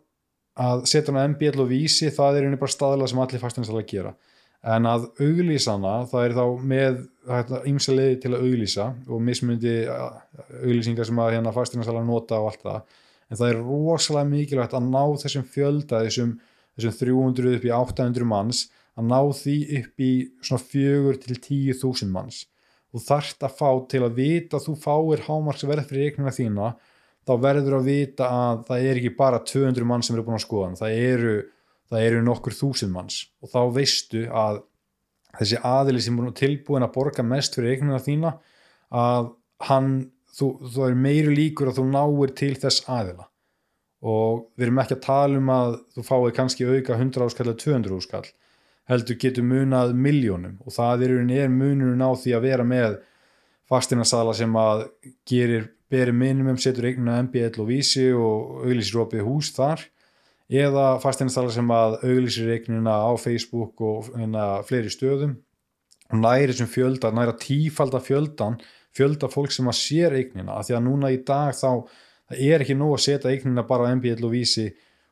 að 0.61 0.83
setja 0.91 1.13
hana 1.13 1.29
MBL 1.33 1.63
og 1.63 1.71
vísi 1.71 2.11
það 2.13 2.39
er 2.39 2.47
einnig 2.49 2.61
bara 2.61 2.75
staðilega 2.75 3.13
sem 3.13 3.23
allir 3.25 3.43
fasteignarsala 3.43 3.85
gera. 3.89 4.15
En 4.61 4.85
að 4.85 5.07
auglýsana 5.25 5.93
það 6.11 6.25
er 6.27 6.35
þá 6.37 6.45
með 6.73 6.99
ymsa 7.71 7.95
leiði 7.97 8.19
til 8.21 8.33
að 8.35 8.43
auglýsa 8.45 8.89
og 9.09 9.23
mismundi 9.25 9.77
auglýsingar 9.89 11.09
sem 11.09 11.23
að 11.23 11.33
hérna 11.37 11.55
fasteignarsala 11.57 12.03
nota 12.05 12.43
og 12.43 12.51
allt 12.51 12.67
það. 12.67 12.99
En 13.31 13.41
það 13.41 13.53
er 13.53 13.63
rosalega 13.65 14.31
mikilvægt 14.35 14.77
að 14.77 14.91
ná 14.91 15.03
þessum 15.23 15.47
fjölda 15.55 16.03
þessum, 16.05 16.37
þessum 16.77 16.97
300 16.99 17.57
upp 17.57 17.65
í 17.65 17.75
800 17.79 18.29
manns 18.29 18.67
að 18.99 19.09
ná 19.09 19.21
því 19.41 19.57
upp 19.81 20.05
í 20.05 20.13
svona 20.45 20.65
4 20.75 21.19
til 21.25 21.39
10.000 21.39 22.13
manns. 22.13 22.45
Þú 22.91 23.05
þarft 23.07 23.47
að 23.47 23.57
fá 23.57 23.71
til 23.89 24.03
að 24.03 24.17
vita 24.19 24.59
að 24.59 24.67
þú 24.67 24.77
fáir 24.83 25.25
hámarksverð 25.29 25.87
fyrir 25.89 26.11
eignina 26.11 26.35
þína 26.35 26.73
þá 27.29 27.33
verður 27.43 27.79
að 27.79 27.89
vita 27.91 28.29
að 28.33 28.63
það 28.69 28.87
er 28.91 29.01
ekki 29.01 29.15
bara 29.19 29.41
200 29.47 29.89
mann 29.89 30.05
sem 30.05 30.17
eru 30.17 30.27
búin 30.27 30.39
að 30.39 30.47
skoða 30.47 30.71
það 30.81 30.97
eru, 30.99 31.35
það 31.91 32.07
eru 32.09 32.23
nokkur 32.27 32.57
þúsund 32.57 32.95
manns. 32.95 33.21
Og 33.43 33.53
þá 33.53 33.61
veistu 33.77 34.25
að 34.29 34.63
þessi 35.39 35.61
aðili 35.67 36.05
sem 36.05 36.19
er 36.21 36.33
tilbúin 36.41 36.87
að 36.87 36.95
borga 36.97 37.27
mest 37.27 37.57
fyrir 37.57 37.77
eignina 37.77 38.01
þína 38.03 38.35
að 38.91 39.33
hann, 39.69 39.91
þú, 40.35 40.53
þú 40.73 40.87
er 40.89 41.01
meiri 41.07 41.35
líkur 41.37 41.71
að 41.71 41.81
þú 41.81 41.89
náir 41.93 42.35
til 42.41 42.55
þess 42.59 42.87
aðila. 42.91 43.29
Og 44.01 44.47
við 44.57 44.67
erum 44.67 44.81
ekki 44.81 44.97
að 44.97 45.05
tala 45.05 45.39
um 45.39 45.51
að 45.53 45.75
þú 45.95 46.05
fáið 46.07 46.37
kannski 46.39 46.67
auka 46.67 46.97
100 46.97 47.27
áskall 47.27 47.51
eða 47.51 47.63
200 47.67 47.99
áskall 48.01 48.29
heldur 48.91 49.19
getur 49.23 49.47
munað 49.47 49.93
miljónum 49.95 50.57
og 50.65 50.75
það 50.75 51.05
er, 51.07 51.13
er 51.37 51.53
munurinn 51.53 52.03
á 52.03 52.11
því 52.19 52.35
að 52.35 52.47
vera 52.49 52.67
með 52.67 52.97
fastinarsala 53.71 54.35
sem 54.35 54.57
að 54.59 54.87
gerir 55.29 55.69
beri 55.91 56.13
minimum, 56.15 56.59
setur 56.61 56.89
eignuna 56.91 57.21
MBL 57.27 57.61
og 57.61 57.71
vísi 57.71 58.09
og 58.15 58.65
auglísir 58.65 59.03
opið 59.03 59.25
hús 59.27 59.53
þar. 59.57 59.85
Eða 60.51 60.87
fastinarsala 61.03 61.53
sem 61.55 61.71
að 61.71 62.01
auglísir 62.03 62.51
eignuna 62.55 62.97
á 63.07 63.11
Facebook 63.21 63.81
og 63.87 64.11
hérna, 64.17 64.65
fleiri 64.67 64.91
stöðum. 64.91 65.37
Og 66.11 66.19
næri 66.19 66.51
þessum 66.51 66.71
fjölda, 66.71 67.13
næra 67.15 67.37
tífalda 67.39 68.01
fjöldan 68.03 68.59
fjölda 68.97 69.31
fólk 69.31 69.53
sem 69.55 69.69
að 69.71 69.79
sér 69.79 70.17
eignina. 70.19 70.57
Að 70.59 70.71
því 70.71 70.77
að 70.77 70.87
núna 70.87 71.11
í 71.15 71.21
dag 71.27 71.55
þá 71.57 71.71
er 72.37 72.63
ekki 72.63 72.77
nóg 72.79 72.97
að 72.97 73.05
setja 73.07 73.33
eignina 73.33 73.67
bara 73.67 73.91
á 73.91 73.95
MBL 73.95 74.27
og 74.27 74.35
vísi 74.35 74.67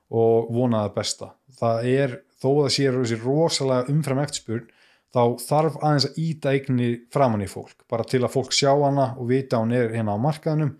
og 0.09 0.51
vona 0.55 0.85
það 0.87 0.97
besta. 0.97 1.31
Það 1.59 1.89
er 1.93 2.17
þó 2.39 2.49
að 2.51 2.61
það 2.63 2.75
sé 2.75 2.91
þessi 2.97 3.21
rosalega 3.23 3.95
umfram 3.95 4.23
eftirspurn 4.25 4.69
þá 5.15 5.23
þarf 5.41 5.79
aðeins 5.81 6.07
að 6.09 6.21
íta 6.21 6.53
eigni 6.53 6.91
framann 7.13 7.45
í 7.45 7.49
fólk, 7.51 7.87
bara 7.89 8.05
til 8.05 8.21
að 8.23 8.35
fólk 8.35 8.53
sjá 8.53 8.71
hana 8.75 9.15
og 9.17 9.31
vita 9.31 9.61
hún 9.63 9.73
er 9.77 9.93
hérna 9.95 10.17
á 10.17 10.25
markaðunum 10.25 10.75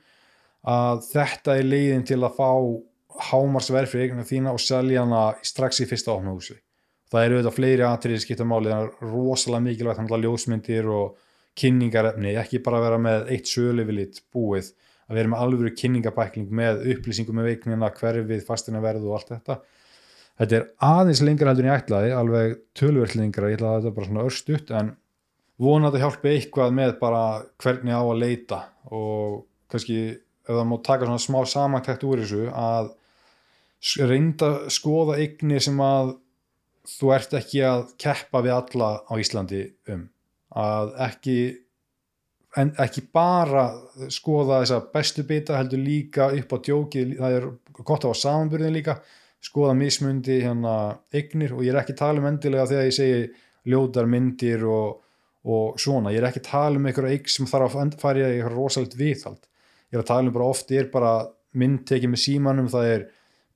að 0.69 1.05
þetta 1.09 1.57
er 1.57 1.69
leiðin 1.69 2.07
til 2.09 2.21
að 2.21 2.37
fá 2.37 2.51
hámarsverð 3.29 3.93
fyrir 3.93 4.09
eiginu 4.09 4.27
þína 4.29 4.53
og 4.55 4.61
selja 4.63 5.05
hana 5.05 5.23
strax 5.47 5.81
í 5.83 5.89
fyrsta 5.89 6.13
ofna 6.13 6.35
húsi. 6.35 6.59
Það 7.09 7.25
eru 7.25 7.39
auðvitað 7.39 7.57
fleiri 7.57 7.87
aðtriðir 7.89 8.23
skiptamáli, 8.25 8.69
það 8.69 8.85
er 8.85 9.15
rosalega 9.15 9.65
mikilvægt 9.65 10.01
handla 10.03 10.19
ljósmyndir 10.21 10.91
og 10.93 11.17
kynningarefni, 11.59 12.35
ekki 12.39 12.61
bara 12.63 12.83
vera 12.85 12.99
með 13.01 13.33
eitt 13.33 13.49
söluvilit 13.49 14.21
búið, 14.35 14.69
að 15.09 15.19
vera 15.19 15.33
með 15.33 15.45
alveg 15.47 15.79
kynningabækling 15.81 16.53
með 16.53 16.85
upplýsingum 16.93 17.41
með 17.41 17.49
veiknina, 17.49 17.91
hverfið, 17.97 18.45
fastina 18.47 18.83
verðu 18.85 19.09
og 19.09 19.19
allt 19.19 19.33
þetta 19.33 19.59
þetta 20.39 20.59
er 20.59 20.67
aðeins 20.89 21.23
lengra 21.25 21.53
heldur 21.53 21.67
en 21.67 21.73
ég 21.73 21.83
ætlaði 21.83 22.15
alveg 22.15 22.57
tölverð 22.79 23.19
lengra, 23.19 23.51
ég 23.51 23.59
ætlaði 23.59 23.75
að 23.75 23.85
þetta 23.85 23.97
bara 23.99 24.11
svona 24.11 24.27
örstutt 24.29 24.73
en 24.79 24.95
vonandi 25.59 26.03
hjálpi 26.03 26.33
eitthvað 26.35 26.75
með 26.79 26.95
bara 27.01 27.25
hvernig 27.63 27.99
á 27.99 28.03
að 28.03 28.23
leita. 28.23 28.61
Og 28.95 29.43
kannski 29.73 29.99
ef 30.49 30.55
það 30.55 30.67
má 30.71 30.77
taka 30.87 31.09
svona 31.09 31.25
smá 31.25 31.41
samantækt 31.53 32.07
úr 32.09 32.23
þessu 32.23 32.47
að 32.55 32.95
reynda 34.09 34.53
að 34.55 34.73
skoða 34.75 35.19
eignir 35.23 35.63
sem 35.63 35.79
að 35.83 36.17
þú 36.89 37.13
ert 37.15 37.35
ekki 37.37 37.63
að 37.69 37.89
keppa 38.01 38.43
við 38.47 38.55
alla 38.57 38.93
á 39.05 39.13
Íslandi 39.21 39.65
um. 39.93 40.07
Að 40.59 40.95
ekki 41.05 41.39
en 42.59 42.73
ekki 42.81 43.05
bara 43.15 43.67
skoða 44.11 44.63
þessa 44.63 44.81
bestu 44.95 45.25
bita 45.29 45.59
heldur 45.59 45.83
líka 45.83 46.31
upp 46.35 46.55
á 46.55 46.59
djókið, 46.65 47.15
það 47.19 47.37
er 47.37 47.49
gott 47.77 48.05
að 48.05 48.09
hafa 48.09 48.21
samanburðin 48.23 48.75
líka, 48.75 48.97
skoða 49.45 49.75
mismundi 49.79 50.41
hérna 50.43 50.77
eignir 51.15 51.55
og 51.55 51.63
ég 51.65 51.73
er 51.73 51.83
ekki 51.83 51.95
að 51.95 52.03
tala 52.03 52.23
um 52.23 52.31
endilega 52.31 52.67
þegar 52.71 52.89
ég 52.89 52.97
segi 52.97 53.21
ljótar 53.69 54.09
myndir 54.11 54.65
og, 54.67 54.99
og 55.49 55.79
svona, 55.81 56.13
ég 56.15 56.23
er 56.23 56.29
ekki 56.31 56.43
að 56.43 56.51
tala 56.51 56.81
um 56.81 56.89
einhverja 56.89 57.17
eign 57.17 57.33
sem 57.33 57.49
þarf 57.51 57.77
að 57.79 57.99
fara 58.01 58.23
í 58.23 58.27
eitthvað 58.29 58.57
rosalegt 58.57 58.97
viðhald, 58.99 59.45
ég 59.93 59.99
er 59.99 60.05
að 60.05 60.11
tala 60.11 60.31
um 60.31 60.35
bara 60.35 60.51
oft 60.55 60.73
er 60.75 60.91
bara 60.93 61.13
mynd 61.59 61.85
tekið 61.89 62.13
með 62.13 62.25
símanum 62.25 62.73
það 62.73 62.93
er 62.95 63.07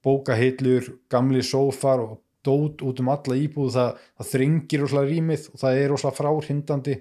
bókahillur 0.03 0.89
gamli 1.13 1.43
sófar 1.47 2.03
og 2.03 2.21
dót 2.43 2.83
út 2.83 3.01
um 3.01 3.11
alla 3.13 3.39
íbúð, 3.39 3.71
það, 3.77 3.99
það 4.19 4.31
þringir 4.33 4.83
rosalega 4.83 5.11
rýmið 5.11 5.45
og 5.53 5.61
það 5.63 5.79
er 5.79 5.93
rosalega 5.93 6.19
fráhrindandi. 6.19 6.97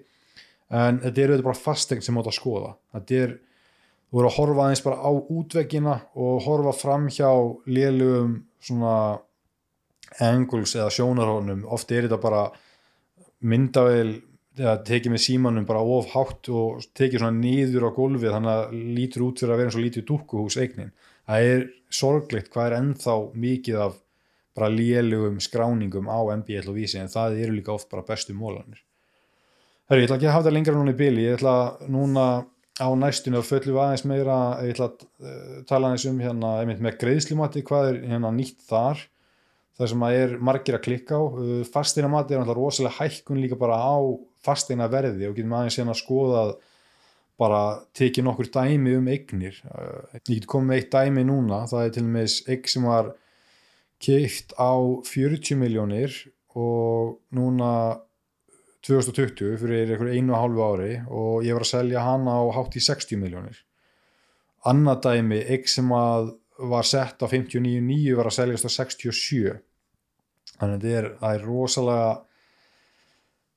En 0.72 1.02
þetta 1.02 1.22
er 1.22 1.32
auðvitað 1.32 1.48
bara 1.50 1.62
fastegn 1.66 2.06
sem 2.06 2.20
átt 2.22 2.30
að 2.30 2.38
skoða. 2.38 2.76
Þetta 2.96 3.18
er, 3.26 3.34
þú 4.08 4.20
voru 4.20 4.30
að 4.30 4.38
horfa 4.38 4.66
aðeins 4.66 4.84
bara 4.86 5.02
á 5.02 5.12
útveggina 5.12 5.96
og 6.14 6.46
horfa 6.46 6.76
fram 6.78 7.10
hjá 7.12 7.32
lélugum 7.68 8.38
svona 8.62 8.96
angles 10.22 10.76
eða 10.76 10.92
sjónarhónum 10.94 11.64
oft 11.72 11.92
er 11.92 12.08
þetta 12.08 12.20
bara 12.22 12.44
myndavel 13.42 14.20
eða 14.60 14.76
tekið 14.86 15.14
með 15.14 15.24
símanum 15.24 15.66
bara 15.66 15.82
of 15.82 16.12
hátt 16.12 16.50
og 16.52 16.84
tekið 16.98 17.24
svona 17.24 17.40
niður 17.40 17.88
á 17.88 17.96
gólfið 17.96 18.36
þannig 18.36 18.54
að 18.54 18.78
lítur 18.98 19.26
út 19.30 19.42
fyrir 19.42 19.56
að 19.56 19.62
vera 19.62 19.72
eins 19.72 19.80
og 19.80 19.86
lítið 19.86 20.08
dúkkuhús 20.10 20.58
eignin. 20.60 20.92
Það 21.30 21.50
er 21.54 21.68
sorglitt 21.92 22.50
hvað 22.52 22.68
er 22.68 22.78
ennþá 22.82 23.16
mikið 23.46 23.84
af 23.88 24.00
bara 24.56 24.70
lélugum 24.72 25.40
skráningum 25.40 26.10
á 26.12 26.20
MBL 26.36 26.68
og 26.68 26.76
vísi 26.76 27.00
en 27.00 27.12
það 27.12 27.40
eru 27.46 27.56
líka 27.56 27.76
oft 27.76 27.90
bara 27.92 28.06
bestu 28.08 28.36
mólanir 28.36 28.82
Herri, 29.92 30.04
ég 30.04 30.08
ætla 30.08 30.18
ekki 30.20 30.28
að 30.30 30.36
hafa 30.36 30.48
það 30.48 30.56
lengra 30.56 30.74
núna 30.78 30.92
í 30.94 31.00
bili, 31.00 31.24
ég 31.28 31.38
ætla 31.38 31.56
núna 31.92 32.26
á 32.82 32.90
næstunni 32.98 33.38
og 33.40 33.46
föllum 33.46 33.76
við 33.78 33.84
aðeins 33.84 34.04
meira, 34.10 34.38
ég 34.66 34.74
ætla 34.74 34.90
að 34.90 35.06
uh, 35.06 35.62
tala 35.70 35.92
aðeins 35.92 36.08
um 36.10 36.20
hérna 36.24 36.54
með 36.68 36.98
greiðslumati, 37.04 37.64
hvað 37.68 37.92
er 37.92 38.02
hérna 38.10 38.34
nýtt 38.34 38.66
þar, 38.68 39.06
það 39.78 39.92
sem 39.94 40.06
að 40.08 40.18
er 40.18 40.36
margir 40.50 40.78
að 40.78 40.84
klikka 40.88 41.22
á, 41.22 41.24
uh, 41.24 41.62
fastinamati 41.72 42.36
er 42.36 42.42
náttúrulega 42.42 42.60
rosalega 42.60 42.98
hækkun 42.98 43.42
líka 43.44 43.60
bara 43.62 43.78
á 43.78 43.96
fastina 44.42 44.90
verði 44.92 45.30
og 45.30 45.38
getum 45.38 45.56
aðeins 45.60 45.78
hérna 45.80 45.96
að 45.96 46.02
skoða 46.02 46.44
bara 47.42 47.62
tekið 47.98 48.26
nokkur 48.28 48.52
dæmi 48.54 48.98
um 48.98 49.10
eignir, 49.14 49.58
uh, 49.72 50.04
ég 50.18 50.26
get 50.34 50.50
komið 50.50 50.82
eitt 50.82 50.94
dæmi 50.94 51.26
núna, 51.30 51.64
það 51.70 51.88
er 51.88 51.98
til 51.98 52.06
og 52.08 52.14
með 52.18 52.38
eign 52.50 52.72
sem 52.74 52.88
var 52.90 53.12
keift 54.02 54.56
á 54.58 54.74
40 55.06 55.60
miljónir 55.62 56.16
og 56.58 57.20
núna 57.34 58.02
2020 58.88 59.58
fyrir 59.62 59.92
einhver 59.94 60.14
einu 60.14 60.34
og 60.34 60.42
hálfu 60.42 60.64
ári 60.66 60.94
og 61.08 61.46
ég 61.46 61.58
var 61.58 61.66
að 61.66 61.74
selja 61.74 62.06
hana 62.06 62.38
á 62.38 62.44
hátt 62.58 62.78
í 62.78 62.84
60 62.84 63.22
miljónir 63.22 63.60
annað 64.70 65.04
dæmi, 65.08 65.42
eign 65.50 65.70
sem 65.70 65.92
að 65.96 66.34
var 66.62 66.86
sett 66.86 67.22
á 67.22 67.26
59.9 67.26 68.18
var 68.18 68.30
að 68.30 68.38
seljast 68.38 68.68
á 68.70 68.72
67 68.74 69.56
þannig 70.62 70.84
að 70.86 71.08
það 71.22 71.36
er 71.36 71.46
rosalega 71.46 72.12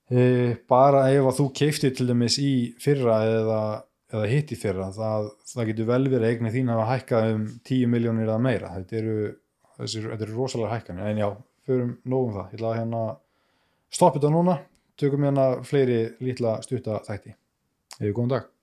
e, 0.09 0.23
bara 0.69 1.09
ef 1.13 1.29
að 1.29 1.41
þú 1.41 1.49
keiftir 1.61 1.95
til 1.97 2.09
dæmis 2.09 2.39
í 2.41 2.53
fyrra 2.81 3.19
eða, 3.29 3.63
eða 4.13 4.31
hitt 4.31 4.55
í 4.55 4.61
fyrra 4.61 4.91
það, 4.95 5.31
það 5.53 5.71
getur 5.71 5.91
vel 5.91 6.03
verið 6.07 6.27
að 6.27 6.31
eigni 6.31 6.55
þín 6.55 6.73
hafa 6.73 6.87
hækkað 6.93 7.33
um 7.33 7.49
10 7.71 7.93
miljónir 7.93 8.29
eða 8.29 8.45
meira. 8.47 8.73
Þetta 8.79 9.01
eru, 9.01 9.19
þessi, 9.79 10.05
þetta 10.07 10.27
eru 10.29 10.39
rosalega 10.39 10.79
hækkanir. 10.79 11.11
En 11.11 11.21
já, 11.21 11.29
förum 11.67 11.93
nógum 12.09 12.39
það. 12.39 12.55
Ég 12.55 12.65
að 12.65 12.79
hérna 12.81 13.03
stoppa 13.95 14.21
þetta 14.21 14.33
núna 14.35 14.57
tökum 15.01 15.27
hérna 15.27 15.47
fleiri 15.67 16.01
lítla 16.21 16.59
stutta 16.63 17.01
þætti. 17.07 17.35
Hefur 17.99 18.19
góðan 18.19 18.35
dag. 18.37 18.54